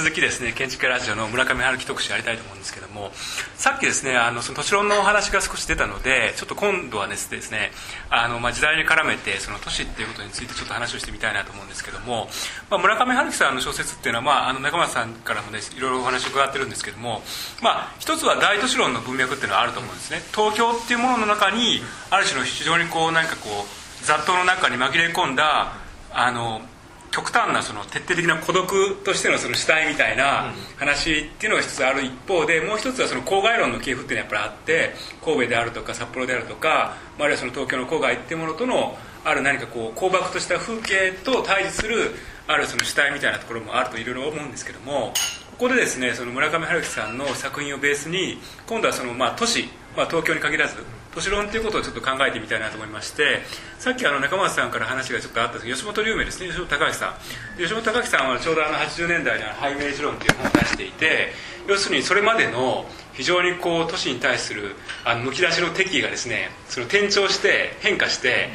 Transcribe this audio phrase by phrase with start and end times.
[0.00, 3.10] 続きですね建築ラジオの村上春樹特集やりたいと思うんですけども
[3.56, 7.70] さっきですねあのその都市論のお話が少し出たのでちょっと今度はですね
[8.08, 12.28] あの、まあ、時代に絡めてその都市っていうことについてちょっと話をしてみたいなと思うんですけども、
[12.70, 17.20] まあ、村上春樹さんの小説っていうのは、まあ、あの中松さんからもねいろいろお話を伺ってるんですけども、
[17.60, 20.22] まあ、一つは大都市論の文脈っていうのはあると思うんですね。
[20.34, 25.74] 東京っていうものの中にある種の非常にこうなんかこう雑踏の中に紛れ込んだ
[26.10, 26.62] あの
[27.10, 42.14] 極端なその徹底的な孤独としてのその主体みたいな話っていうのが一つある一方でもう一つはその郊外論の系譜っていうのはやっぱりあって神戸であるとか札幌であるとかあるいはその東京の郊外っていうものとのある何かこう荒漠とした風景と対峙する
[42.46, 45.12] あるその主体みたいなところもあるといろいろ思うんですけども
[45.52, 50.76] ここでですねその村上春樹さんの作品をベースに今度はそのまあ都市、まあ、東京に限らず
[51.14, 53.40] 都市論ということをちょっと考えてみたいなと思いまして
[53.78, 56.46] さっきあの中松さんから話がちょっとあったんですけど吉本龍明ですね。
[56.46, 57.16] 吉本隆さ
[57.56, 57.60] ん。
[57.60, 61.32] 吉本隆さんはちょうどあの80年代に「ハイメージ論」という本を出していて
[61.66, 68.50] 要するにそれまでの非常にこう都市に対するあのむき出しの敵意がですねその転調して変化して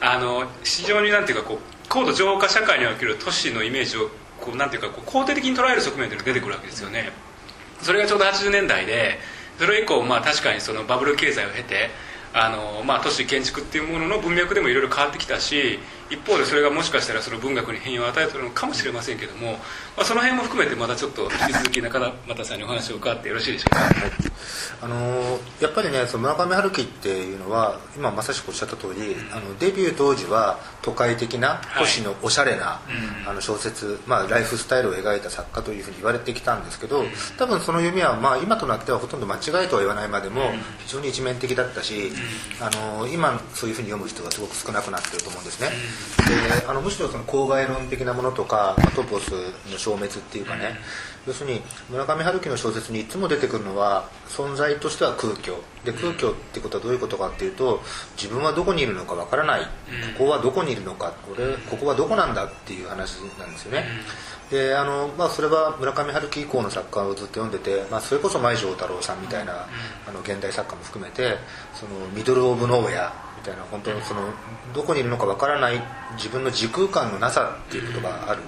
[0.00, 7.12] あの非常になんていうかこう高度情報化社会における都市のイメージをこうなんていうかこう肯定的に捉える側面というのが出てくるわけですよね。
[7.82, 9.18] それがちょうど80年代で
[9.60, 11.90] それ以降まあ確かにそのバブル経済を経て
[12.32, 19.58] あの、まあ、都市建築っていうものの文脈でもいろいろ変わってきたし一方でそれがもしかしたらその文学に変容を与えてるのかもしれませんけども、ま
[19.98, 24.29] あ、その辺も含めてまたちょっと引き続き中田さんにお話を伺ってよろしいでしょうか、
[24.82, 24.96] あの
[25.60, 32.80] やっぱりねその村上春樹っていうのは今まさしくおっしゃった通り、うん、あのデビュー当時は都会的な都市のおしゃれな、は
[33.26, 37.06] い、あの小説、まあ、ライフスタイルを描いた作家というふうに言われてきたんですけど、うん、
[37.38, 40.40] 多分その読みは、まあ、今となってはほとんど間違いとは言わないまでも
[40.78, 42.12] 非常に一面的だったし、う
[42.62, 42.70] ん、あ
[43.02, 45.68] の今そういうふうに読む人がすごく少なくなってると思うんですね。
[46.58, 49.30] であのむしろその郊外論的なものとかトポス
[49.70, 50.78] の消滅っていうかね、
[51.26, 51.60] 要するに
[51.90, 55.54] 村上春樹の小説にいつも出てくるのは存在としては空虚。
[55.84, 57.80] で空虚ってことはどういうことかっていうと
[58.16, 59.60] 自分はどこにいるのかわからない。
[60.18, 61.12] ここはどこにいるのか。
[61.26, 63.84] これここはどこなんだっていう話なんですよね。
[64.50, 69.68] であのまあ、それは村上春樹以降の作家をずっと読んでて、まあ、それこそ舞城太郎さんみたいな
[70.08, 71.36] あの現代作家も含めて
[71.72, 74.22] そのミドル・オブ・ノーウェアみたいな本当その
[74.74, 75.80] どこにいるのかわからない
[76.16, 78.42] 自分の時空間のなさっていうことがある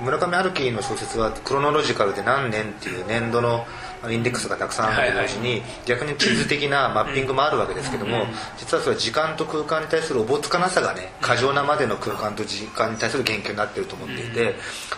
[0.00, 3.66] 村上春樹の小説はクロノロジカルで何年っていう年度の
[4.10, 8.26] インデックスがたくさんあると同時に逆に地図的なマッピングもあるわけですけども
[8.58, 14.54] 実はそれは時間と空間に対するおぼつかなさがね過剰なまでの空間と時間に対する言及になってると思っていて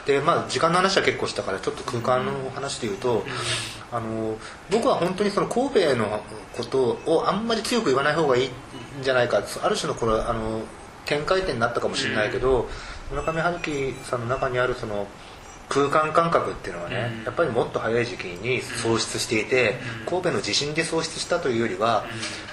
[0.06, 3.24] でまあ時間の話は結構したからちょっと空間の話で言うと
[3.92, 4.36] あの
[4.70, 6.22] 僕は本当にその神戸の
[6.56, 8.50] ことをあんまり強く言わない方がいいん
[9.02, 10.62] じゃないかある種のこれあの
[11.06, 12.68] 展開点になったかもしれないけど、
[13.10, 15.06] 村上春樹さんの中にあるその
[15.68, 19.74] 空間感覚っていうのはね、やっぱりもっと早い時期に喪失していて、
[20.06, 22.06] 神戸の地震で喪失したというよりは、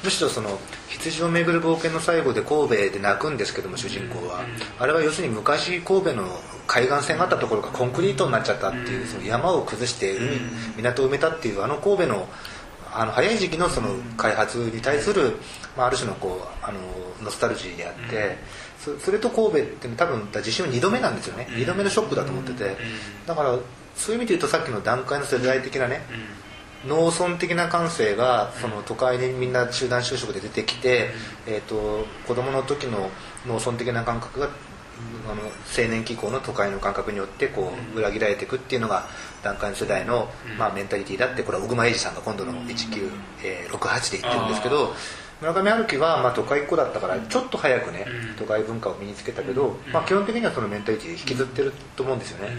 [0.04, 4.42] むしろその羊を巡る冒険の最後で神戸で泣くんですけども主人公は、
[4.80, 6.26] あれは要するに昔神戸の
[6.68, 10.18] 海岸線があったところがコンクリートになっちゃったっていうその山を崩して
[10.78, 12.28] 海港を埋めたっていうあの神戸の
[12.98, 15.36] あの早い時期のその開発に対する、
[15.76, 16.80] まあ、ある種のこうあの
[17.22, 18.38] ノスタルジーであって、
[19.00, 22.78] それと神戸って多分地震は2度目なんですよね、2度目のショックだと思ってて、
[23.26, 23.58] だから
[23.96, 26.02] そういう意味で言うとさっきの段階の世代的なね、
[26.88, 31.10] 農村的な感性がその都会にみんな集団就職で出てきて、
[31.48, 33.10] えーと、子供の時の
[33.48, 34.50] 農村的な感覚が
[35.28, 35.42] あの
[35.78, 39.08] 青年期以降の都会の感覚によってこう裏切られていくっていうのが
[39.44, 44.94] 段階の世代の、まあ、メンタリティーだってこれは小熊英二さんが今度の1968で言ってるんですけど
[45.42, 48.06] 村上春樹はまあ都会っ子だったからちょっと早くね
[48.38, 52.56] 都会文化を身につけたけど、まあ、基本的にはそのメンタリティーで引きずってると思うんですよね。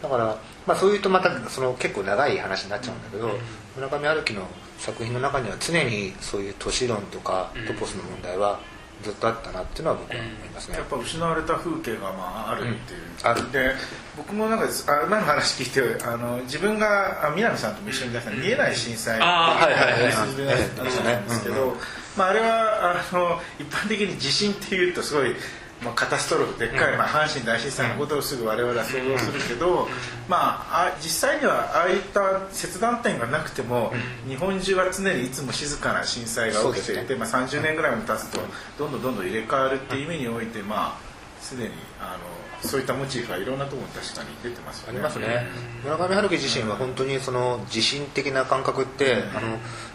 [0.00, 3.30] だから、まあ、そういうとまたその結構長い話になっちゃうんだけど
[3.76, 4.46] 村上春樹の
[4.78, 8.60] 作品の中には常にそういう都市論とかトポスの問題は
[9.02, 13.52] ずっとあったなっていうのは僕は思いますね、やっぱ失われた風景がまああるっていう、うん、ある。
[13.52, 13.72] で
[14.16, 19.16] 僕もなんかあ今の話聞いてあの自分があ南さんとも一緒に出した見えない震災。
[19.16, 21.76] っていう話なんですけど、
[22.16, 25.34] まあ、あれはあの一般的に地震っていうとすごい、
[25.82, 29.88] まあ、カタストロフでっかい、まあ、阪神大震災のことをすぐ我々は想像するけど、
[30.28, 33.92] まあ、あ実際にはああいった切断点がなくても、
[34.28, 38.40] 日本中は常にいつも静かな震災が起きていて、まあ、30年ぐらいも経つと
[38.78, 41.70] どんどんどんどん入れ替わるっていう意味において、まあ、すでに
[42.00, 44.94] あのそういったモチーフはいろんなところに確かに出てますよね。
[44.94, 45.46] ありますね。
[45.84, 49.40] 村上春樹自身は本当にその地震的な感覚って、あ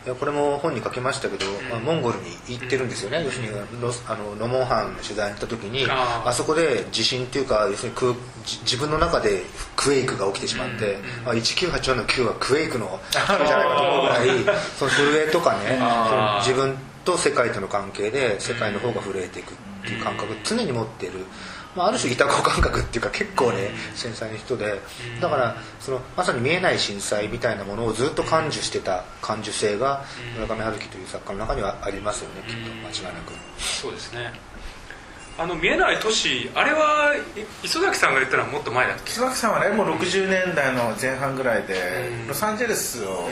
[0.10, 8.16] のこれも本に書きましたけど、まあ、モンゴルに行ってるんですよね、要するにロあのノモンハンの取材に行った時にあそこで地震っていうか要するに
[8.64, 9.44] 自分の中で
[9.76, 15.80] クエイクが起きてしまって、まあ、1984の9はクエイクの じゃないかと思うぐらいその震えとかね
[16.42, 21.26] 自分と世界との関係で世界の方が震えていくっていう感覚常に持っている。
[21.78, 24.82] まあ、ある種いた子感覚っていうか結構ね繊細な人で
[25.22, 30.04] だからそのまさに見えない震災みたいなものをずっと感受してた感受性が
[30.36, 32.70] 村上春樹という作家の中にはありますよねきっと
[33.04, 33.34] 間違いなく。
[33.60, 34.34] そうですね。
[35.40, 37.14] あの見えない都市あれは
[37.64, 39.12] 磯崎さんが言ったのはもっと前だっけ？
[39.12, 43.30] 磯崎さんはねもう60年代の前半ぐらいでロサンゼルスを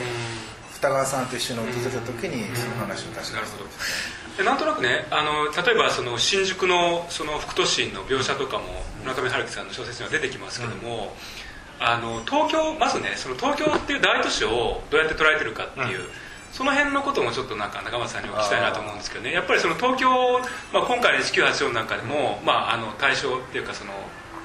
[0.76, 8.64] 二川さんと一緒に訪れた時にその話を確かにでなんとなくねあの例えばその新宿のその副都心の描写とかも
[9.00, 11.16] 村上春樹さんの小説には出てきますけども、
[11.80, 16.06] うん、あの東京まずねその東京っていう大都市をどうやって捉えてるかっていう、うん、
[16.52, 19.32] その辺のこともちょっとなんか中松さんにお聞きしたいなと思うんですけどね。
[19.32, 20.10] やっぱりその東京、
[20.74, 23.92] まあ、今回の1984なんかでも、まあ、あの対象っていうかその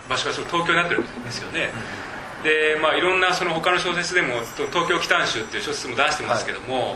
[0.07, 1.71] 場所が東京になってるんですよね、
[2.43, 6.95] でまあいろんなその他の小説でも「東京奇譚集」っていう小説も出してますけども、は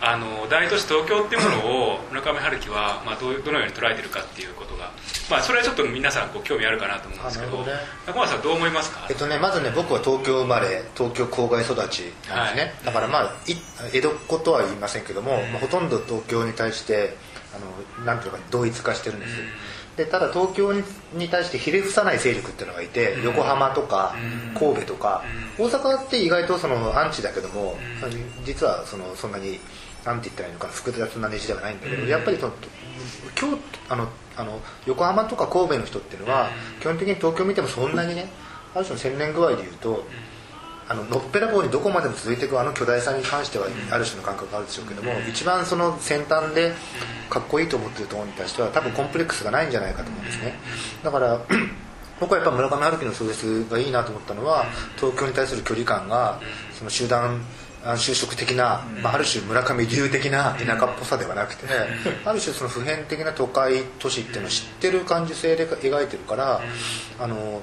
[0.00, 4.92] あの大都市東京っていうものを 村上春樹は、まあ、どどのように捉えてるかっていうことが、
[5.28, 7.72] まあ、それはちょっと皆さんこう興味あるかなと思うんですけどど、ね、
[8.06, 13.32] 中村さんどう思いますか、えっとね、まずね僕は東京生まれ東京郊外育ちなんですね、はい、だからまあ
[13.92, 17.16] 江戸っ子とは言いませんけども、うん、まあ、ほとんど東京に対して
[17.54, 17.58] あ
[17.98, 19.46] のなんていうか同一化してるんです、うん
[19.98, 24.14] でただ東京に対してひれ伏さない勢力っていうのがいて、うん、横浜とか
[24.56, 25.24] 神戸とか、
[25.58, 29.58] うん、大阪って意外とそのアンチだけども、うん、実はそのそんなに
[30.04, 32.52] なんて言ったらいいのかな複雑なネジではないんだけど、やっぱりその
[33.34, 33.48] 京
[33.88, 38.30] あのあの横浜とか神戸の人っていうのは、基本的に東京見てもそんなにね
[38.74, 40.06] ある種の千年具合でいうと、
[40.88, 46.72] あののっぺらぼうにどこまでも続いていくあの巨大さに関してはある種の感覚があるでしょうけども、一番その先端で
[47.28, 50.54] かっこいいと思ってるところに対しては多分コンプレックスがないんじゃないかと思うんですね。
[51.04, 51.40] だから
[52.20, 54.64] 僕はやっぱ村上春樹の小説がいいなと思ったのは
[54.96, 56.40] 東京に対する距離感が
[56.72, 57.44] その集団
[57.84, 61.66] 就職的な、まあ、ある種村上流的な田舎っぽさではなくて、
[62.24, 66.60] ある種その普遍的な都会都市っていうのを知ってる感受性で描いてるから
[67.20, 67.62] あの、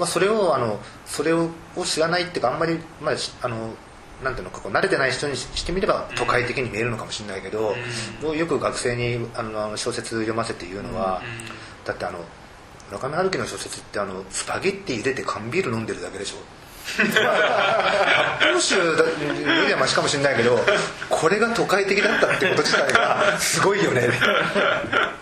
[0.00, 1.50] まあ、それをあのそれを
[1.84, 3.74] 知らないっていうかあんまり、まあ、あの
[4.24, 7.74] なんていうのかこう慣れてない人にしてみれば都会的に見えるのかもしれないけど、
[8.34, 11.22] よく学生にあの小説読ませて言うのは、
[11.84, 12.18] だってあの
[12.90, 16.36] 村上春樹の小説ってあのスパゲッティ茹でて缶ビール飲んでるだけでしょ
[16.96, 20.58] 発泡酒よりはマシかもしれないけど
[21.08, 24.08] これが都会的だったってこと自体がすごいよね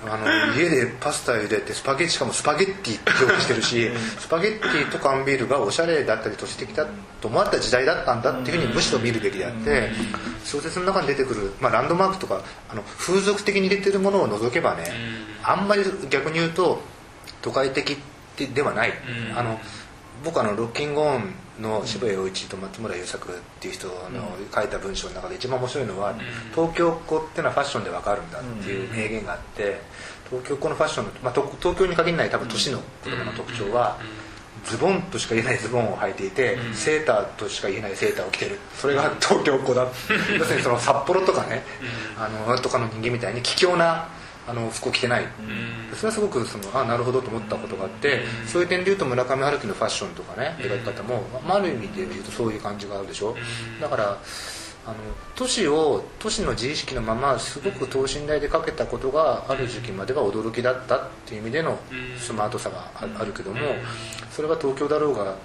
[0.07, 6.87] あの家でパスタ茹でてスパゲッティしかもスパゲッティって表記してるしスパゲッティと缶ビールがおしゃれだったり都市的だ
[7.21, 9.91] と思われた時代だったんだっていうふうにむしろ見るべきであって
[10.45, 14.85] 小説の中に出てくる、まあ、ランドマークとかあの風俗的に入れてるものを除けばね
[15.43, 16.81] あんまり逆に言うと
[17.43, 17.99] 都会的
[18.55, 18.93] ではない。
[19.37, 19.59] あの
[20.25, 23.95] 僕あのロッキングオンの渋谷陽一と松村優作っていう人の
[24.55, 26.15] 書いた文章の中で一番面白いのは、
[26.55, 29.81] 東京っ子っていうのはファッションで分かるんだっていう名言があって
[30.31, 33.99] 東京っ子のファッションの、まあ、東京に限らない多分都市の子供の特徴は、
[34.65, 38.59] ズボンとしか言えないズボンを履いていて、セーターとしか言えないセーターを着てる。
[38.77, 39.87] それが東京っ子だ。
[40.39, 41.65] 要するにその札幌とかね、
[42.19, 44.09] あのとかの人間みたいに卑怯な
[44.49, 45.25] あの服を着てない、
[45.95, 53.37] それはすごくそのあなるほどと思ったことがあって、そういう点でいうと村上春樹のファッションとかね描き方も、まあ、ある意味で言うとそういう感じがあるでしょ、
[53.81, 54.19] だから
[54.87, 54.97] あの
[55.37, 61.79] 都市を都市の自意識のまますごく等身大で描けたことがある時期までは驚きだったっていう意味での
[62.19, 63.59] スマートさがあるけども
[64.31, 65.37] それは東京だろうが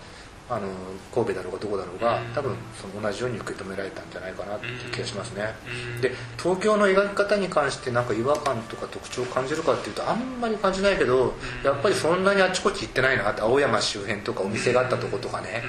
[0.50, 0.68] あの
[1.14, 5.54] 神戸だろうがどこだろうが多分その同じように受け止められたんじゃないかなっていう気がしますね。
[6.02, 11.34] で東京の描き方に関して何か違和感とか特徴を感じるかっていうとあんまり感じないけど
[11.64, 15.64] やっぱりそんなにあちこち行ってないなって青山周辺とかお店があったとことかね。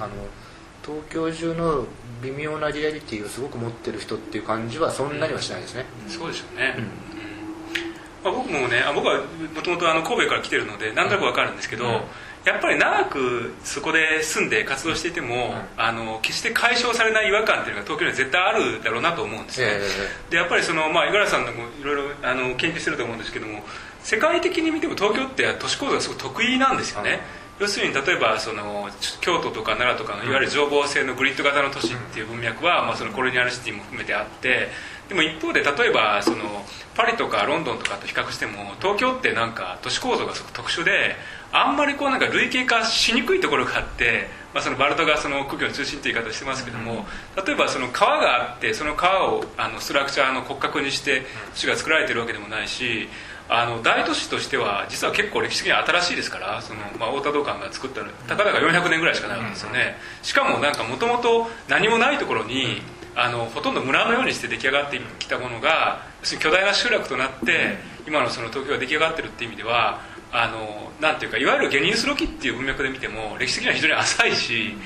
[0.00, 0.12] あの
[0.84, 1.86] 東京中の
[2.22, 5.84] 微妙なリアリティをすごく持ってる人っていう感じはそんなにはしないですね。
[6.08, 8.32] そうでしょうね、うん。
[8.32, 12.00] まあ、僕もねあ僕はもともと神戸から来てるのでなんとなく分かるんですけど、うん
[12.44, 19.68] やっぱり長くそこで住んで活動していても、あの決して解消されない違和感っていうのが東京には絶対あるだろうなと思うんですよ、
[20.30, 23.62] でやっぱりその、まあ、五十嵐さんもいろいろあの研究してると思うんですけども
[24.02, 27.20] 世界的に見ても東京って都市構造がすごく得意なんですよね、
[27.60, 28.88] 要するに例えばその
[29.20, 34.68] 京都とか奈良とかのいわゆる情報性のグリッド型の都市っていう文脈は、まあ、そのコロニアルシティも含めてあって
[35.08, 41.16] でも一方で例えばそのパリとかロンドンとかと比較しても東京ってなんか都市構造がすごく特殊で
[41.56, 47.06] あんまりこうなんか類型化しにくいところがあって、まあ、そのバルトがその空気の中心という言い方をしてますけども
[47.46, 53.08] 例えばその川があってその川をあのストラクチャーの骨格にして都市が作られてるわけでもないし
[53.48, 59.96] あの大都市としては実は結構歴史的に新しいですからその、まあ、太田道館が作ったのたかだか400年ぐらいしかないわけですよね。
[60.22, 62.82] しかもなんかもともと何もないところに
[63.14, 66.00] あのほとんど村のようにして出来上がってきたものが
[66.40, 70.00] 巨大な集落となって今のその東京が出来上がってるっていう意味では
[70.32, 74.76] あのなんていうかいわゆるゲニウスロキっていう文脈で見ても歴史的には非常に浅いし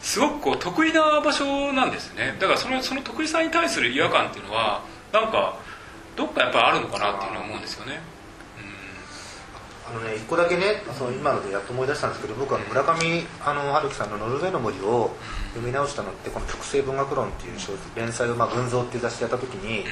[0.00, 5.58] すごくこう得意な場所なんですねだからそのその得意さに対する違和感っていうのはなんか
[6.16, 8.00] どっかやっぱりあるのかなっていうのは思うんですよね。
[9.92, 15.14] あのね一個だけねその今のでやっと思い出したんですけど僕は村上あの春樹さんの「ノルウェーの森」を
[15.50, 17.58] 読み直したのってこの「極西文学論」っていう
[17.94, 19.84] 連載を、まあ、群像っていう雑誌やった時に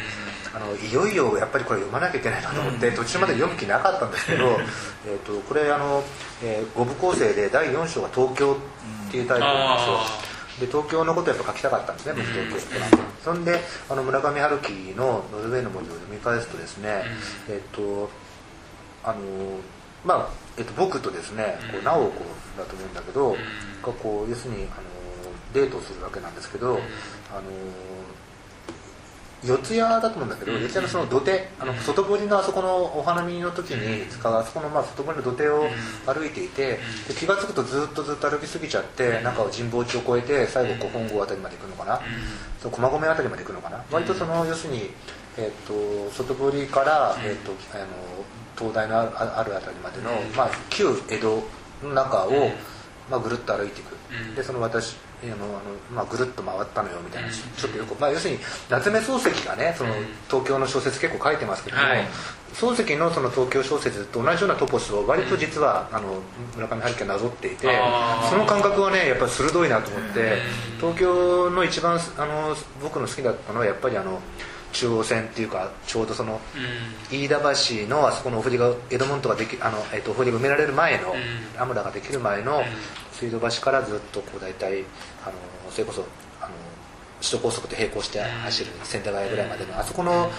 [0.55, 4.59] あのいよいよやっぱりこれ読まなきゃいけないなと思って途中まで読む気なかったんですけど
[5.07, 6.03] えとこれあの、
[6.43, 8.57] えー、5部構成で第4章が「東京」
[9.09, 10.31] っていうタイトルなんですよ。
[10.61, 17.05] で東京のことをやっぱ書きたかったんですね僕東京ってそんであの村上春樹の「ノルウェーの森」を読み返すとですね、
[17.49, 18.11] えっと
[19.03, 19.19] あの
[20.05, 22.21] まあ、えっと、僕とですねこう直子
[22.59, 24.83] だと思うんだけど、がこう要するにあの
[25.53, 26.81] デートをするわけなんですけど、あの
[29.43, 35.65] 四谷だと思うんだけど、四谷のその土手あの外堀のあそこのお花見の時に使うあそこのまあ外堀の土手を
[36.07, 36.79] 歩いていて
[37.09, 42.01] で気が付くとずっとずっと歩きすぎちゃってなんか神保町を越えて最後本郷あたりまで行くのかな、
[42.63, 43.83] そう駒込あたりまで行くのかな？
[43.91, 44.91] 割とその要するに、
[45.39, 47.87] えー、と外堀から、えー、とあの
[48.61, 51.43] 東大のあるあたりまでの、まあ、旧江戸
[51.83, 52.51] の中を、
[53.11, 53.97] まあ、ぐるっと歩いていく、
[54.37, 55.61] でその私あのあの、
[55.95, 59.95] まあ、ぐるっと回ったのよみたいな、ちょっとよく、まあ、要するに夏目漱石がねその
[60.29, 62.07] 東京の小説結構書いてますけども、はい、
[62.53, 66.21] 漱石のその東京小説と同じようなトポスを割と実は、あの
[66.57, 67.69] 村上春樹がなぞっていて
[68.31, 70.39] その感覚はねやっぱり鋭いなと思って
[70.79, 74.21] 東京の一番あの僕の好きだったのはやっぱりあの
[74.73, 76.41] 中央線っていうかちょうどその、
[77.11, 81.15] 飯田橋のあそこのお堀が江戸門とかできあの、えー、とお堀が埋められる前の、
[81.59, 82.63] アムラができる前の
[83.13, 84.85] 水道橋からずっとこう大体
[85.25, 85.33] あの
[85.71, 86.05] それこそ
[86.41, 86.51] あの
[87.21, 90.31] 首都高速と並行して走る千駄ヶ谷ぐらいまでのあそこの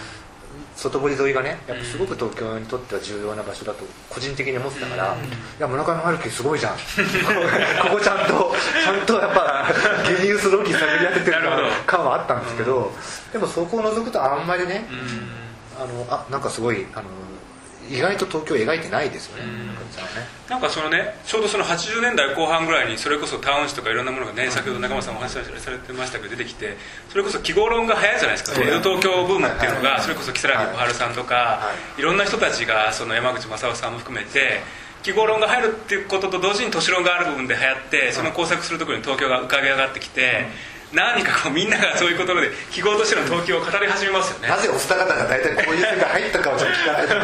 [0.75, 6.73] 外堀沿いがねやっぱすごく東京にとっては重要な場所だと個人的に思ってたから、いや村上春樹すごいじゃん。
[6.73, 6.77] こ
[7.91, 9.67] こちゃんとちゃんとやっぱ
[10.19, 11.38] ゲニウスロキ探り当ててる
[11.91, 12.91] 感はあったんですけど、
[13.33, 14.86] でもそこを除くとあんまりね、
[15.77, 17.10] あのあなんかすごいあの
[17.89, 19.43] 意外と東京を描いてないですよね、
[20.50, 26.77] なんかそのねちょうどその80年代後半ぐらいにそれこそタウン誌とかいろんなものがね、先ほど中間さんお話しされてましたけど出てきて
[27.10, 31.62] それこそ記号論が早いじゃないですか江戸東京ブームっていうのがそれこそ如月小春さんとか、
[31.98, 34.62] い、ろんな人たちがその山口正夫さんも含めて
[35.03, 40.45] 記号論が入るっていうことと同時に都市論がある部分で流行ってその工作するところに東京が浮かび上がってきて、
[40.93, 44.50] 何かこうみんながそういうことで記号としての東京を語り始めますよね。
[44.50, 47.21] なぜお二方が大体こういう世界入ったかをちょっと聞かないとね。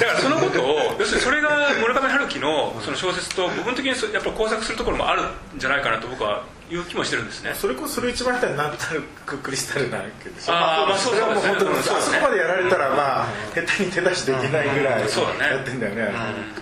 [0.00, 7.52] だからそのことを要するにそれが村上春樹のその小説と部分的にやっぱ工作するところもあるんじゃないかなと僕はいう気もしてるんですね。
[7.54, 11.78] それこそそれ一番下手になんとなくクリスタルなわけでしょあ、まあ、それはもう本当に。
[11.78, 16.12] あそこまでやられたらまあ下手に手出しできないぐらいやってんだよね、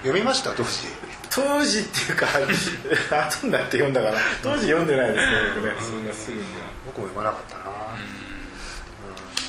[0.03, 0.51] 読みました？
[0.51, 0.71] 当時
[1.35, 2.27] 当時っていうか
[3.27, 5.73] 後になって読んだから当時読んでないですね僕ね。
[5.81, 6.47] そんなすぐには。
[6.85, 7.65] 僕も読まなかったな、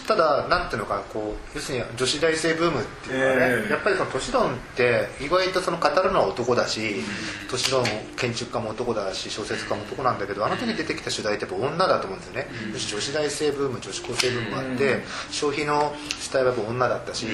[0.07, 6.95] ただなんていうのかこう要するに女子大生ブームっていうのはね、えー、やっぱりその都市論って意外とその語るのは男だし、
[7.49, 7.83] 都市論
[8.17, 17.25] 建築家も男だし小説家も男なんだけどあの時出てきた主題ってやっぱ女だと思うんですよね、うん、女子大生ブーム女子高生ブームがあって、うん、消費の主体はやっぱ女だったし、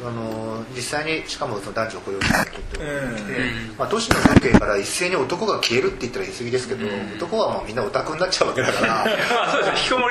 [0.00, 3.32] うん、あの実際にしかもその男女雇用関係っていうのがてきて、
[3.78, 6.86] まあ、都市の風景から一斉に男が消えるって言ったら言い過ぎですけど、
[7.16, 9.04] 男はもうみんなオタクになっちゃうわけだから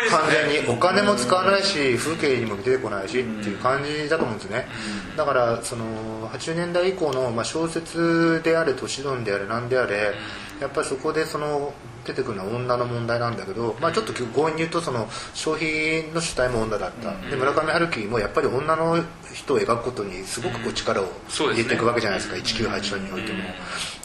[0.09, 4.67] 完全にお金も使わないし風景にも出てこないしっていう感じだと思うんですね。
[5.15, 10.13] だからその80年代以降の、まあ、小説であれ都市論であれ何であれ
[10.59, 11.73] やっぱりそこでその
[12.05, 17.11] 出てくるのは女の問題なんだけど、まあ、ちょっと強引に言うとその消費の主体も女だった。
[17.29, 19.03] で村上春樹もやっぱり女の
[19.33, 23.43] 人を描くことにすごくこう力を入れていくわけじゃないですか、1984においても。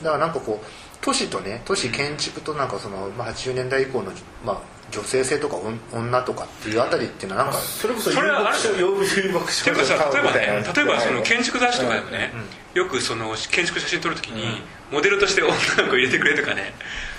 [0.02, 0.66] だからなんかこう
[1.04, 4.10] 都市とね都市建築となんかその、まあ、80年代以降の、
[4.42, 5.56] まあ、女性性とか
[5.92, 8.58] 女とかっていうあたりっていうのはなんかそれこそそれはある
[10.14, 12.32] 例えばね例えばその建築雑誌とかでもね、
[12.72, 16.72] よくその建築写真撮るときに、モデルとして女の子入れてくれとかね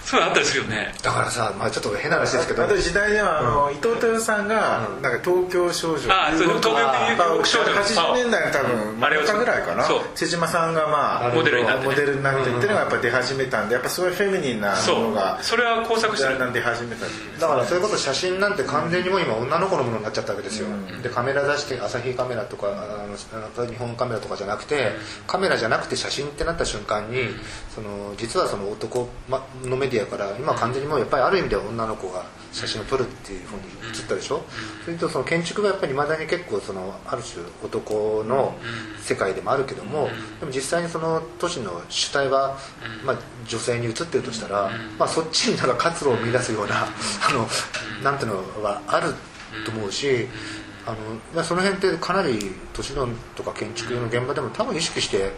[0.06, 0.94] そういうのあったりするよね。
[1.02, 2.64] だからさ、まあ、ちょっと変な話ですけど。
[2.64, 6.08] あと時代ではあの、伊藤豊さんが、なんか東京少女。
[6.10, 7.72] あそう東京少女。
[7.74, 9.86] 80年代の多分真ん中ぐらいかな。
[10.16, 16.36] 瀬島さんがまあモデルになって、モデルになってっていうのがやっぱ出始めたんでやっぱすごいフェミニンなものがそれは工作してる。
[16.56, 17.06] 出始めた
[17.40, 20.68] だからそれこそ写真なんて完全にもう今女の子のものになっちゃったわけですよ、
[21.02, 24.92] でカメラ出して朝日カメラとかあの日本カメラとかじゃなくて
[25.28, 27.30] カメラじゃなくて写真ってなった瞬間に
[27.74, 29.10] その実はその男
[29.64, 34.44] のメディアから今完全にもうやっぱりある意味では女の子が写真を撮るっていうふうに映ったでしょ、
[34.86, 38.56] それとその建築がやっぱりいまだに結構そのある種男の
[39.02, 40.10] 世界でもあるけども
[40.40, 42.58] でも実際にその都市の主体は、
[43.06, 46.88] まあ、女性に映ってるとしたら、まあ、そっちになんか活路を見出すようなあ
[47.34, 47.48] の
[48.04, 49.14] なんていうのはある
[49.66, 50.28] と思うし
[50.86, 50.96] あ
[51.36, 52.40] のその辺ってかなり
[52.74, 55.32] 都市論とか建築の現場でも多分意識して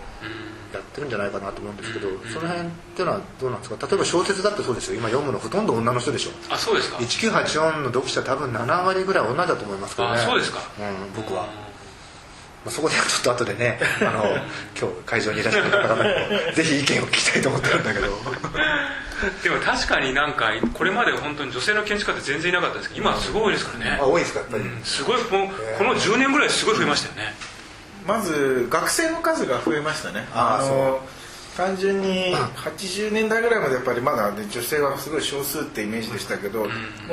[0.73, 3.87] やってるんじゃないかなと思うんですけど、その辺っていうのはどうなんですか？
[3.87, 4.99] 例えば小説だってそうですよ。
[4.99, 6.31] 今読むのほとんど女の人でしょ。
[6.49, 6.97] あそうですか。
[6.97, 10.19] 1984の読者多分7割ぐらい女だと思いますけどね。
[10.19, 11.43] あそうですか、うん、僕は。
[12.65, 14.23] まあ、そこでちょっと後でねあの
[14.77, 18.07] 今日会場にいらっしゃる方々にもぜひ意見を聞きたいと思ってるんだけど。
[19.41, 25.27] でも確かになんかこれまで本当に女性の建築家って全然いなかったですけど今はすごいですからね、あ多いですかやっぱり、うん、すごいもう
[25.79, 27.33] この10年ぐらいすごい増えましたよね、
[28.07, 30.27] まず学生の数が増えましたね。
[30.33, 30.99] あの
[31.57, 36.65] 単純に80年代ぐらいまでやっぱりまだ、ね、女性はすごい少数ってイメージでしたけど、も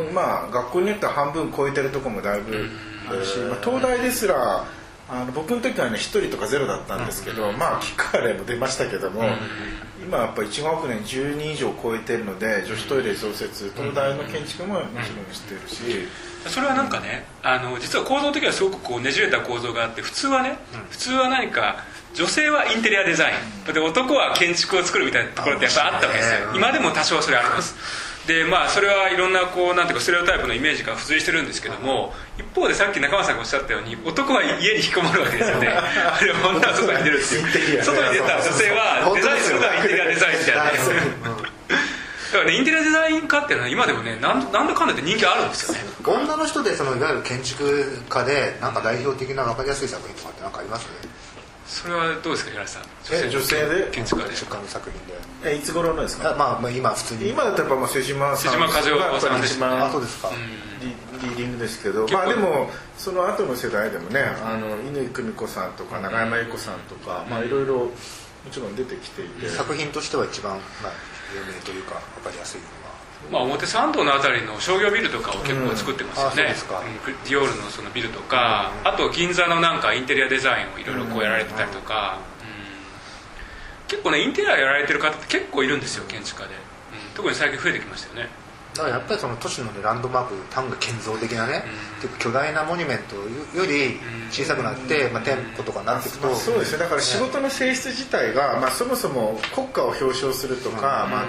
[0.02, 2.68] うまあ学校によっては半分超えてるとこもだいぶ
[3.08, 4.66] あるし、まあ、東大ですら
[5.08, 9.22] あの僕の時はね1人とかゼロだったんですけど、まあキッカーレも出ましたけども、
[10.02, 15.00] 今やっぱ1学年10人以上超えてるので女子トイレ増設東大の建築ももちろん
[15.32, 16.08] 知ってるし。
[16.48, 20.58] それはなんかねあの実は構造的にはすごくこうねじれた構造があって普通はね、
[20.90, 21.84] 普通は何か
[22.14, 23.32] 女性はインテリアデザイ
[23.68, 23.72] ン。
[23.72, 26.54] で男は建築を作るみたいなところってやっぱあったわけですよ。
[26.54, 27.74] 今でも多少それあります。
[28.26, 35.68] でまあそれはいろんなこうなんていうかステレオタイプのイメージが付随してるんですけども一方でさっき中間さんがおっしゃったように男は家に引きこもるわけですよね。
[35.68, 37.82] あれ女は外に出るっていう。
[37.82, 41.53] 外に出た女性はデザインするのはインテリアデザインみたいな
[42.34, 45.84] だからねインテリアデザイン科っていうのは今でもねなんなんだかんだって人気あるんですよね。
[46.04, 50.88] 女の人でそのいわゆる建築家でなんか代表的な分かりやすい作品とかって何かあります？
[51.66, 52.82] それはどうですか平井さん？
[53.12, 53.90] え女性で？
[53.92, 55.52] 建築家で出版の作品で。
[55.52, 56.34] えいつ頃のですか？
[56.36, 57.30] まあ、まあ今普通に。
[57.30, 58.52] 今だったらやっぱまあ瀬島さん。
[58.52, 60.30] 瀬島和代さん一番あそうですか、
[60.82, 62.08] リリーディングですけど。
[62.08, 67.90] まあでもその後の世代でもねあの乾久美子さんとか永山由子さんとかまあいろいろも
[68.50, 69.48] ちろん出てきていて。
[69.48, 70.92] 作品としては一番、まあ、
[71.32, 72.84] 有名というか分かりやすいのは。
[73.30, 76.54] まあ、表参道のあたりの商業ビルとかを結構作ってますよね、うん
[77.24, 82.18] ディオールのそのビルとか、あと銀座のなんかインテリアデザインをいろいろこうやられてたりとか、
[83.88, 86.54] 結構ねインテリアやられてる方って結構いるんですよ建築家で、
[87.14, 88.28] 特に最近増えてきましたよね
[88.74, 91.62] だからやっぱりその都市の、ね、ランドマーク単が建造的なね、
[92.18, 93.16] 巨大なモニュメント
[93.56, 96.78] より小さくなって、まあ、店舗とかになっていくと、まあ、そうですね。
[96.78, 101.26] だから仕事の性質自体が、まあ、そもそも国家を表彰するとか、まあ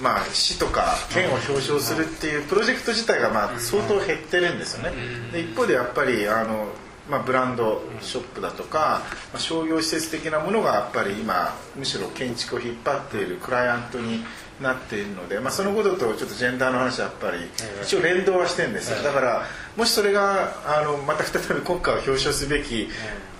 [0.00, 4.92] まあ、市とか県を表彰するっていうプロジェクト自体がまあ相当減ってるんですよね。
[5.32, 6.66] で一方でやっぱりあの、
[7.08, 14.22] まあ、ブランドショップだとか、まあ、商業施設的なものがやっぱり今むしろ建築を引っ張っているクライアントに
[14.60, 17.38] なっているので、まあ、そのこととちょっとジェンダーの話はやっぱり
[17.82, 19.02] 一応連動はしてるんですよ。
[19.02, 19.44] だから
[19.76, 22.88] もしそれがあのまた再び国家を表彰すべき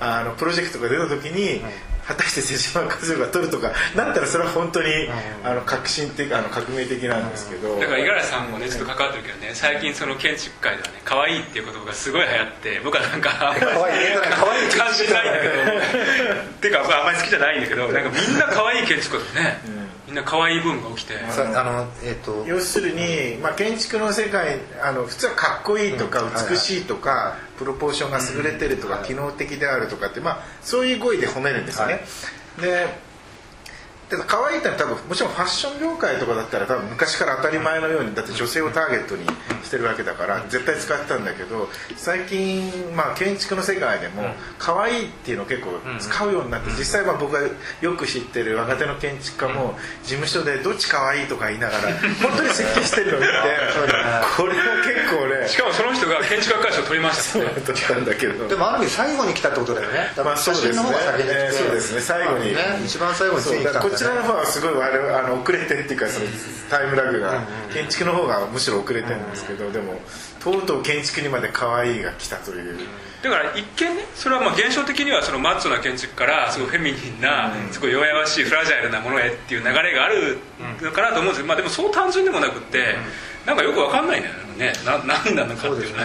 [0.00, 1.62] あのプロジェクトが出た時に
[2.07, 4.88] 果たして瀬島和代が取るとかなったらそれは本当に
[5.42, 7.81] あの革新的あの革命的なんですけど。
[7.81, 15.55] だから五十嵐さんもねちょっと関わってるけどね最近その建築界ではね可愛いっていう言葉がすごい流行って僕はなんか可愛い可愛い感じないんだけど。
[15.64, 16.70] ってい。
[16.70, 19.61] うかあんまり好きじゃないんだけどなんかみんな可愛い建築家だね、
[20.07, 21.14] みんな可愛いブームが起きて。
[21.19, 22.45] あの、えー、と。
[22.47, 32.05] 要するに、まあ、建築の世界あの普通はかっこいいとか美しいとか、プロポーションが優れてるとか、機能的であるとかって、まあ、そういう語彙で褒めるんですよね、
[32.61, 32.87] で
[34.09, 39.27] ただ可愛いってのは多分もちろんファッション業界とかだったら多分昔から当たり前のようにだって女性をターゲットに
[39.64, 44.23] してるわけだから絶対使ってたんだけど最近、まあ、建築の世界でも
[44.59, 47.40] 可愛いっていうのを結構使うようになって実際は僕が
[47.81, 51.92] よく知ってる若手の建築家も事務所でどっち可愛いとか言いながら
[52.23, 53.33] 本当に設計してるのを見て
[54.37, 58.49] これは結構ねしかもその人が建築学会賞を取りましたね取ったんだけど。
[58.49, 60.12] でもある意味最後に来たってことだよね。
[60.17, 60.75] まあそうですね。
[60.75, 62.01] 写真の方が先に来て、えーそうですね。
[62.01, 62.55] 最後に。
[62.55, 66.27] ね一番最後にこちらの方はすごいあの遅れてっていうかその
[66.71, 69.95] タイムラグが建築の方がむしろ遅れてるんですけどでも
[70.41, 72.79] とうとう建築にまで可愛いが来たという。
[73.23, 80.39] だから一見ねそれはまあ現象的にはそのマッチョな建築からすごいフェミニンなすごい弱々しいフラジャイルなものへっていう流れがある
[80.81, 82.97] のかなと思うんですけど、まあ、でもそう単純でもなくって
[83.47, 85.73] なんかよくわかんないんだよねな何なのかっていうね。
[85.73, 85.99] そうですね。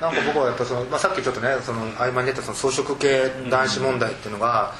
[0.00, 4.74] なんか僕はやっぱその、まあ、さっきちょっとねその合間に出たその装飾系男子問題っていうのが、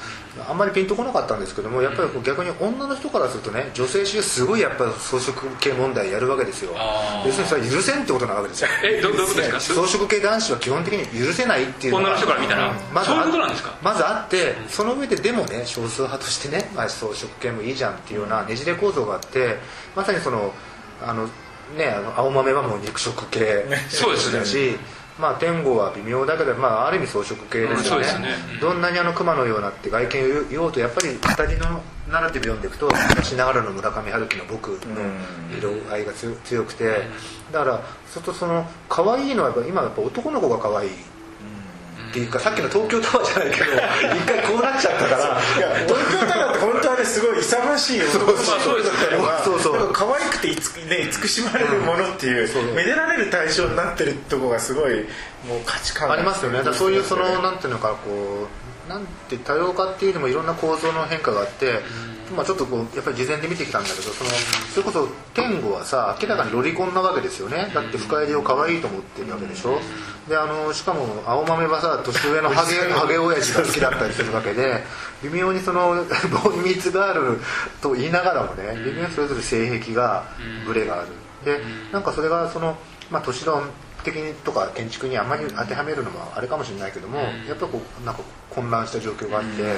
[0.47, 6.75] あんまりピンとこなかったんですけどもやっぱりこう逆に女の人からするとね女性主義すごいやっぱり装飾系問題やるわけですよ。
[7.25, 8.67] 要するにそれは許せんってことなわけですよ。
[8.83, 9.81] えどどういうことですか？
[9.87, 12.73] 装飾系男子は基本的に許せないっていう女の人から見たら。
[12.93, 13.71] まずそうんですか？
[13.81, 19.57] まずあってその上ででもね少数派としてね、まあ、装飾系もいいじゃんっていうようなねじれ構造があって
[19.95, 20.53] まさにその
[21.03, 21.27] あの
[21.75, 24.39] ねあの青豆はもう肉食系 そうですね。
[24.39, 24.77] だし、
[25.19, 28.29] まあ、天狗は微妙だけど、まあ、ある意味装飾系ですよね,、うんね。
[28.53, 28.59] うん。
[28.59, 34.77] どんなにあの熊のようなって外見を言おうとやっぱり2人のナラティブ読んでいくと昔ながらの村上春樹の僕の
[35.57, 37.01] 色合いが強強くて。
[37.51, 37.81] だから
[38.13, 40.89] そうするとその可愛いのはやっぱ今やっぱ男の子が可愛い
[42.17, 43.71] っていうかさっきの東京タワーじゃないけど
[44.17, 45.39] 一回こうなっちゃったから。
[45.85, 49.77] 東京タワーって本当はねすごい勇ましい男の子だったのがそうそう。
[49.77, 54.95] なんか可愛くていつ、ね、慈しまれるものっていう、めでられる対象になってるとこがすごい
[55.47, 56.15] もう価値観が。
[56.15, 56.57] ありますよね。
[56.59, 58.47] だからそういうそのなんていうのかこ
[58.87, 61.81] うなんて多様化っていうのもいろんな構造の変化があって、
[62.35, 64.29] まあ、ちょっとこうやっぱり事前で見てきたんだけどその
[64.73, 67.69] それこそ天狗はさ明らかにロリコンなわけですよね。
[67.73, 69.79] だって深入りを可愛いと思ってるわけでしょ。
[70.27, 74.83] であのしかも青豆はさ年上のハゲ ハゲ親父が好きだったりするわけで
[75.23, 77.39] 微妙にそのボーイミーツガール
[77.81, 80.25] と言いながらもね微妙にそれぞれ性癖が
[80.65, 81.07] ブレがある。
[81.45, 82.77] でなんかそれがその
[83.09, 83.69] まあ都市論
[84.03, 89.75] 的にとか建築にあまり当てはめるのもあれかもしれないけども、やっぱりこうなんか混乱した状況があって、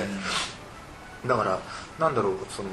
[1.27, 1.59] だから
[1.97, 2.69] なんだろうその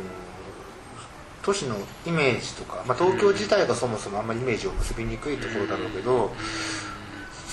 [1.43, 6.33] 都市のイメージとか、まあ、東京自体がそもそもあんまりイメージを結びにくいところだろうけど、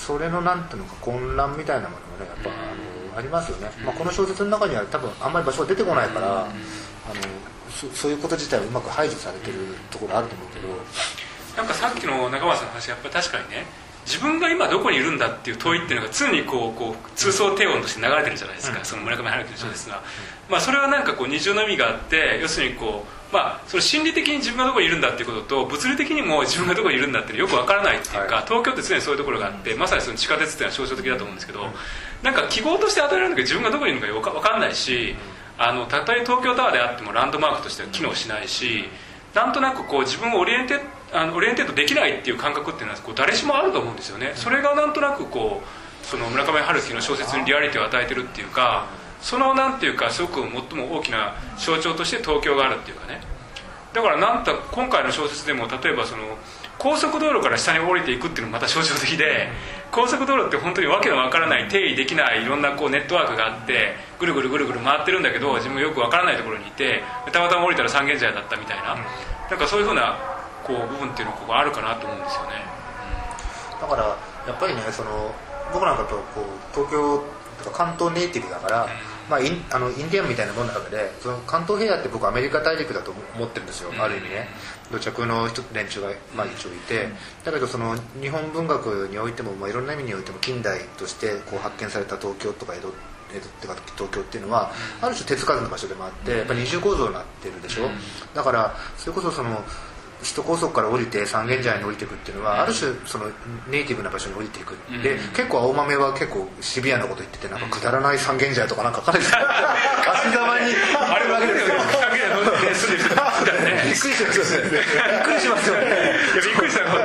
[0.04, 6.50] それのなんていうのか混乱みたいなものがねやっぱあのありますよね、まあ、この小説の中には多分あんまり場所が出てこないから、あの
[7.70, 9.58] そそういうこと自体はうまく排除されてる
[9.90, 10.68] ところあると思うけど。
[11.56, 13.64] なんかさっきの中村さんの話やっぱり確かにね
[14.06, 20.02] 自分が今どこにいるんだっていう問いっていうのが常にこうこう通奏低音として流れてるじゃないですか、その村上春樹の小説が、
[20.48, 31.66] まあ、それはなんかこう二重の意味があって要するにこうまあ、それ心理的に自分がどこにいるんだっていうことと物理的にも自分がどこにいるんだっていうのよくわからないっていうか、東京って常にそういうところがあってまさにその地下鉄っていうのは象徴的だと思うんですけど、
[32.22, 35.16] なんか記号として与えられるんだけど自分がどこにいるのかわかんないし
[35.58, 38.84] あのたとえ東京タワーであってもランドマークとしては機能しないし
[39.34, 40.78] なんとなくこう自分をオリエンテ
[41.14, 44.32] あのオリエンテッドできないっていう感覚っていうのはこう誰しもあると思うんですよね。
[44.34, 48.86] それがなんとなくこうその村上春樹の小説にリアリティを与えてるっていうか
[49.22, 53.20] そのなんていうかすごく最も大きな象徴として東京があるっていうかね。
[53.92, 56.36] だからなんと今回の小説でも例えばその
[56.78, 59.48] 高速道路から下に降りていくっていうのもまた象徴的で
[59.92, 68.98] 高速道路って本当にわけのわからない定義できないいろんなこうネットワークがあってぐるぐるぐるぐる回ってるんだけど自分がよくわからないところにいてたまたま降りたら三軒茶屋だったみたいな。
[69.48, 70.33] なんかそういうふうな
[70.66, 72.64] こう部分っていうのがここあるかなと思うんですよね。
[73.80, 74.04] だから
[74.46, 75.34] やっぱりねその
[75.72, 77.22] 僕なんかとこう東京
[77.62, 78.88] とか関東ネイティブだから、
[79.28, 84.48] まあ、インあのインディアンみたいなもんなわけでその関東平野って僕アメリカ大陸だと思ってるんですよ、ある意味ね。
[84.90, 87.08] 土着の人連中が、まあ、一応いて、
[87.44, 92.88] だけどその日本文学においても、まあ、いろんな意味においても近代としてこう発見された東京とか江戸
[93.34, 97.88] 江戸ってか東京っていうのは、ある種手つかずの場所でもあってやっぱり二重構造になってるでしょ、
[98.34, 99.64] だからそれこそその
[100.24, 103.26] 首都高速から降りて三軒茶屋に降りていくっていうのは、ある種その
[103.70, 109.32] ネイティブな場所に降りていく、で結構青豆は結構シビアなこと言っててなんかくだらない三軒茶屋とかなんかかなり足
[110.32, 111.74] 沢にあれわけですよ
[113.84, 114.70] びっくりしますよね。
[114.70, 116.14] びっくりしますよね。
[116.34, 117.00] びっくりした本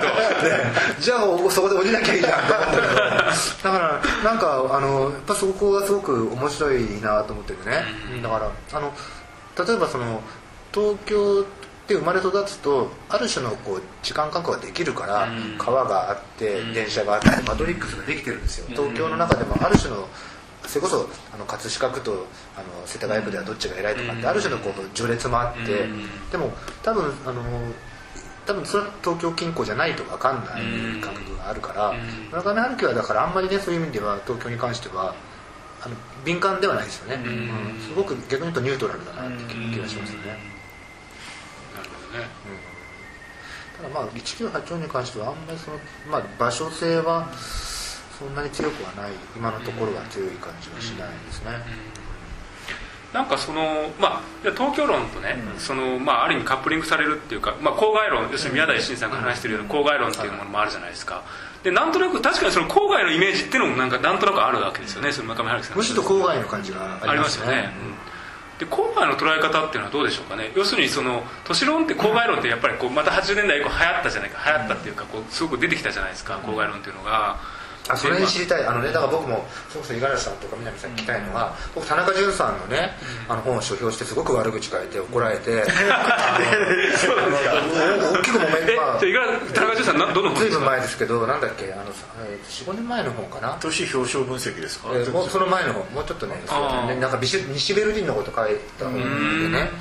[0.97, 1.19] 当じゃあ
[1.51, 2.95] そこで降りなきゃいいじゃんと思ったけど。
[2.95, 7.83] だからなんかあのやっぱそこがすごく面白いなと思ってるね、
[8.23, 8.93] だからあの
[9.67, 10.21] 例えばその
[10.73, 11.45] 東京
[11.89, 18.67] って生まれ育つとある種のこう時間感覚ができるから、川があって電車があってマトリックスができてるんですよ。
[18.69, 20.07] 東京の中でもある種の
[20.67, 25.87] それこそあの葛飾区とあの世田谷区ではどっちが偉いとかってある種のこう序列もあって、
[26.31, 26.51] でも
[26.83, 27.41] 多分あの
[28.45, 31.93] 多分それは東京近郊じゃないと分かんない感覚があるから、
[32.29, 35.15] 村上春樹はだからあんまりねそういう意味では東京に関しては
[35.81, 37.79] あの敏感ではないですよね、うん。
[37.79, 40.37] すごく逆に言うとニュートラルだなって気気がしますよね、
[42.13, 42.79] なるほどね
[43.77, 45.77] ただまあ1984に関してはあんまりその、
[46.11, 51.51] まあ、場所性はそんなに強くはない今のところは強い感じはしないですね、
[53.13, 61.23] なんかその、まあ、東京論とね、うん、そのまあ、ある意味カップリングされるっていうか、まあ、郊外論要するに宮台真さんが話してるような郊外論っていうものもあるじゃないですか。
[61.63, 67.69] でなんとなく確かにその郊外のイメージっていうのもなんかなんとなくあるわけですよねその中村春樹さんむしろ郊外の感じがありますよね、
[68.59, 70.51] で郊外の捉え方っていうのはどうでしょうかね？
[70.55, 74.51] 要するにその都市論って郊外論ってやっぱりこうまた80年代以降流行ったじゃないか。
[74.51, 77.39] 流行ったっていうかこうすごく出てきたじゃないですか郊外論っていうのが。
[77.89, 78.65] あそれに知りたい。
[78.65, 82.91] あのねだから僕もそもそも五十嵐さんとか南さんに聞きたいのは、僕田中潤さんのね
[83.27, 85.63] あの本を書評してすごく悪口書いて怒られて
[86.97, 87.53] そうなんですか
[88.13, 88.99] 大きくもめまあ
[89.53, 91.91] 田中潤さんどの本ずいぶん前ですけどなんだっけあの
[92.49, 93.57] 45年前の本かな？
[93.59, 96.35] 都市表彰分析ですか、えー、もうその前の本もうちょっとね
[96.87, 99.71] ねなんかビシ西ベルリンのこと書いた本でね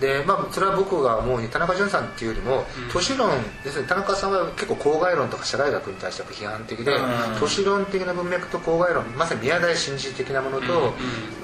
[0.00, 3.30] でまあそれは僕がもう田中潤さんっていうよりも都市論
[3.64, 6.92] 要するに田中さんは結構郊外論とか社会学に対しては批判的で
[7.40, 10.92] 都市論的な文脈と郊外論まさに宮台真司的なものと、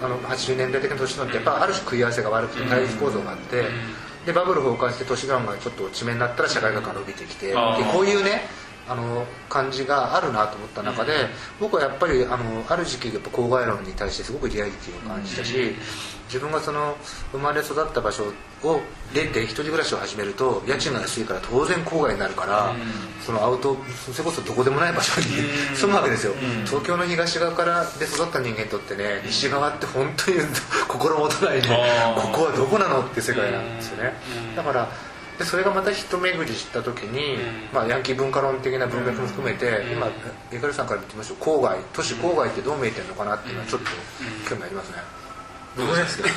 [0.02, 3.64] あの80年代的な都市論ってやっぱある種食い合わせが悪くて対立構造があって、
[4.26, 7.54] でバブル崩壊して都市論がちょっと落ち目になったら社会学が伸びてきてで
[7.92, 8.42] こういうね
[8.88, 11.12] あの感じがあるなと思った中で、
[11.60, 15.74] 僕はやっぱりあのある時期やっぱ郊外論に対してすごくリアリティを感じたし、
[16.26, 16.96] 自分がその
[17.30, 18.24] 生まれ育った場所
[18.64, 18.80] を
[19.14, 22.74] 出て一人暮らしを始めると家賃が安いから当然郊外になるから、
[23.24, 23.76] そのアウト
[24.12, 25.26] それこそどこでもない場所に
[25.74, 26.34] 住むわけですよ、
[26.66, 30.38] 東京の東側からで育った人間にとってね西側って本当に
[30.88, 31.68] 心もとないね
[32.16, 34.14] ここはどこなのって世界なんですよね、
[34.56, 34.88] だから
[35.38, 37.38] でそれがまた一巡りした時に、
[37.72, 40.08] まあ、ヤンキー文化論的な文脈も含めて、今
[40.52, 41.36] エカルさんから言ってみましょう。
[41.42, 43.88] 郊外都市郊外ってどう見えてるのかなっていうのはちょっと
[44.48, 44.96] 興味ありますね、
[45.76, 46.28] どうですか？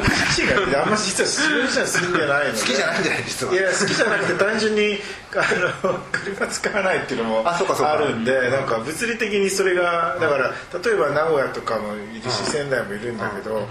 [0.00, 4.98] 僕自身があんま実は自分じゃ好きじゃないの好きじゃないんじゃない実はいや好きじゃなくて単純に
[5.36, 13.68] あの車使わないっていうのもあるんでなんか物理的にそれがだから例えば名古屋とかもいるし仙台もいるんだけど、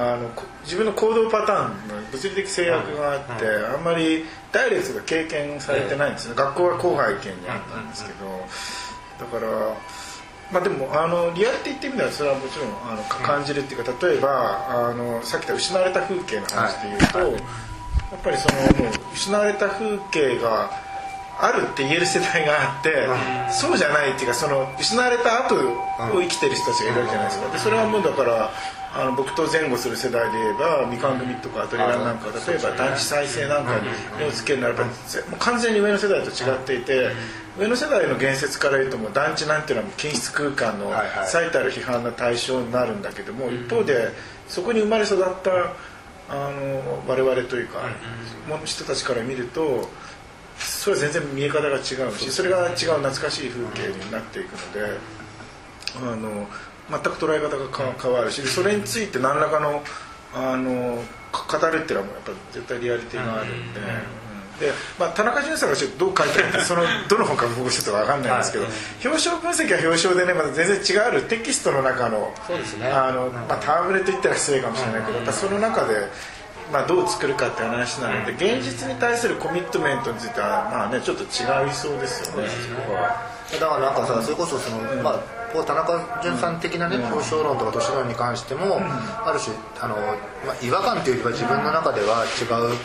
[0.00, 0.30] あの
[0.64, 8.26] 自分の行動パターンの物理的制約があって、あんまりダイレクトが経験されてないんですね、学校は郊外圏にあったんですけど、
[9.18, 9.76] だから
[10.50, 17.26] まあでもあのリアリティって意味ではそれはもちろんあの感じるっていうか例えばあのさっき言った失われた風景の話でいうと、や
[18.16, 20.70] っぱりそのもう失われた風景が
[21.42, 23.08] あるって言える世代があって、
[23.52, 27.50] そうじゃないっていうかその失われた後を生きてる人たちがいるわけじゃないですか。
[27.52, 28.50] でそれはもうだから
[28.92, 34.84] あの僕と前後する世代で言えばみかん組とかアトリエなんか例えば団地再生なんかに目をつけるならば
[35.38, 37.10] 完全に上の世代と違っていて
[37.56, 40.90] 上の世代の言説から言うともう団地なんていうのは均質空間の
[41.24, 44.08] 最たる批判の対象になるんだけども一方で
[44.48, 45.50] そこに生まれ育った
[46.28, 47.82] あの我々というか
[48.64, 49.88] 人たちから見ると
[50.60, 51.82] それは全然見え方が違う
[52.18, 54.98] しそれが違う懐かしい風景になっていくので
[55.96, 56.46] あの
[56.90, 59.82] 全く捉え方が変わるしそれについて何らかの
[60.34, 63.80] あの語るっていうのはやっぱ絶対リアリティがあるんで。
[64.60, 68.72] でまあ、田中淳さんがどう書いてあるかそのどの本か僕ちょっと分かんないんですけど、はい、
[69.06, 72.88] 表彰分析は表彰でねまた全然違うテキストの中のそうですね。
[72.88, 75.94] あの、まあ、戯れと言ったら失礼かもしれないけど、やっぱその中で
[76.72, 82.48] まあ、どう作るかって話なので現実に対するコミットメントについてはまあねちょっと違いそうですよね、
[83.58, 89.96] だからなんかさそれこそその、まあ田中淳さん的なね表彰論とか都市論に関しても、ある種あの、
[90.46, 92.76] まあ、違和感というよりは自分の中では違う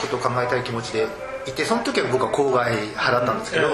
[0.00, 1.08] ことを考えたい気持ちで
[1.46, 3.68] いてその時は僕は郊外派だったんですけど、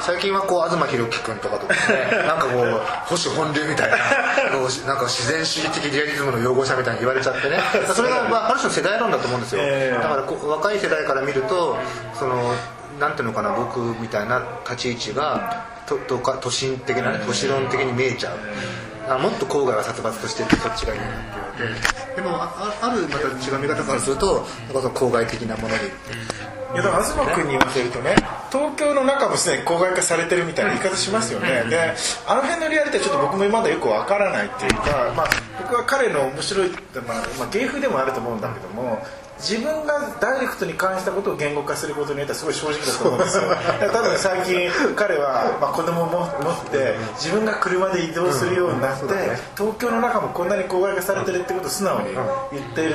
[0.00, 7.58] 最近はこう東博樹君とかとかねなんかこう保守本流みたいななんか自然主義的リアリズムの擁護者みたいに言われちゃってね。
[7.94, 9.62] それが、まあ、ある種の世代論だと思うんですよ、
[10.00, 11.76] だからこ若い世代から見ると
[12.14, 12.54] その
[13.00, 18.32] なんていうのかな僕みたいな立ち位置がととか都心的な、ね、都市論的に見えちゃう。
[19.08, 21.14] あもっと郊外は殺伐としててそっちがいいなって
[21.58, 25.80] 言われてでもああるまた違う見方からするとなんかその郊外的なものに
[26.76, 28.14] いやだから東君に言わせるとね
[28.52, 31.64] 東京の中もすでに郊外化されてるみたいな言い方しますよね。
[31.70, 31.94] で
[32.26, 39.02] あの辺のリアリティはちょっと僕もまだよくわからないっていうか、まあ、僕は彼の面白い、まあまあ、芸風でもあると思うんだけども
[39.38, 43.42] 自分がダイレクトに感じたことを言語化することによってはすごい正直だと思うんですよ。
[43.92, 49.04] 多分最近彼は、まあ、子供も持って自分が車で移動するようになって、
[49.56, 52.14] 東京の中もこんなに郊外化されてるってことを素直に
[52.52, 52.94] 言ってる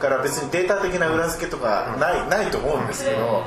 [0.00, 3.42] から別にデータ的な裏付けとかないないと思うんですけど、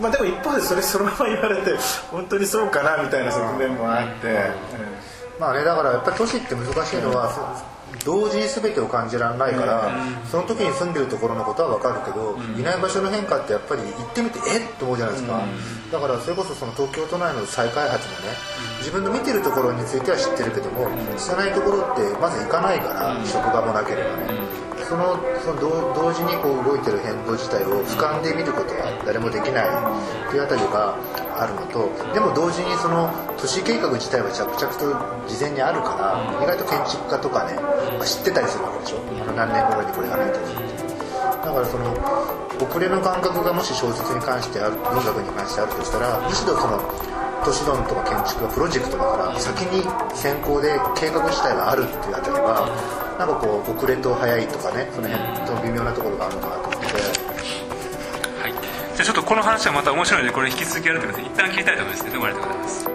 [0.00, 1.76] まあ、でも一方でそれそのまま言われて
[2.10, 4.50] 本当にそうかなみたいな側面もあって、
[5.38, 7.64] まあねだからやっぱり都市って難しいのは、
[8.04, 9.94] 同時に全てを感じられないから、
[10.30, 14.74] その時に住んでるところのことは分かるけど、いない場所の変化ってやっぱり行ってみてえっ？
[14.78, 15.40] と思うじゃないですか、
[15.92, 18.34] だからそれこそその東京都内の再開発もね
[18.78, 24.63] 自分の見てるところについては知ってるけども知らないところってまず行かないから、職場もなければね。
[24.88, 25.60] そのその
[25.94, 29.70] 同時にこう動いてる変動自体を俯瞰で見ることは誰もできない
[30.30, 30.94] というあたりが
[31.40, 33.08] あるのとでも同時にその
[33.40, 34.92] 都市計画自体は着々と
[35.28, 37.56] 事前にあるから意外と建築家とかね、
[37.98, 39.00] ま、知ってたりするわけでしょ？
[39.22, 40.38] あの何年後にこれがないと。
[41.44, 41.92] だからその
[42.56, 46.80] 遅れの感覚がもし小説に関してある文学に関してあるとしたらむしろその
[47.44, 49.84] 都市論とか建築はプロジェクトだから先に
[50.16, 52.64] 先行で計画自体があるっていうあたりは
[53.18, 56.86] なんかこう遅れと早いとかねその辺と微妙なところがあるのかなと思って。
[58.42, 58.52] はい。
[58.52, 62.04] じゃあちょっとこの話はまた面白いのでこれ引き続きやるということで一旦切りたいと思います。
[62.04, 62.93] ねどうもありがとうございます。